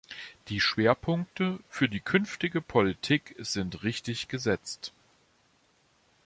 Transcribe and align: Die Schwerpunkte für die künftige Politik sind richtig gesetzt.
Die 0.47 0.59
Schwerpunkte 0.59 1.59
für 1.69 1.87
die 1.87 1.99
künftige 1.99 2.59
Politik 2.59 3.35
sind 3.37 3.83
richtig 3.83 4.29
gesetzt. 4.29 4.93